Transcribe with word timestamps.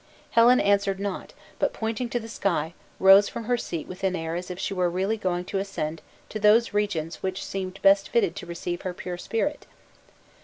Helen 0.31 0.59
answered 0.59 0.99
not; 0.99 1.33
but 1.59 1.73
pointing 1.73 2.09
to 2.09 2.19
the 2.19 2.27
sky, 2.27 2.73
rose 2.99 3.29
from 3.29 3.43
her 3.43 3.55
seat 3.55 3.87
with 3.87 4.03
an 4.03 4.15
air 4.15 4.33
as 4.35 4.49
if 4.49 4.57
she 4.57 4.73
were 4.73 4.89
really 4.89 5.15
going 5.15 5.45
to 5.45 5.59
ascend 5.59 6.01
to 6.29 6.39
those 6.39 6.73
regions 6.73 7.21
which 7.21 7.45
seemed 7.45 7.79
best 7.83 8.09
fitted 8.09 8.35
to 8.37 8.47
receive 8.47 8.81
her 8.81 8.95
pure 8.95 9.19
spirit. 9.19 9.67